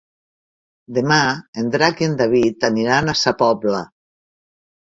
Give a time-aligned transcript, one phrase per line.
[0.97, 1.17] Demà
[1.63, 3.87] en Drac i en David aniran a Sa Pobla.